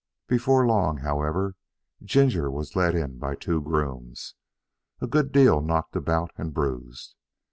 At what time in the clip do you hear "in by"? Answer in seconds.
2.95-3.35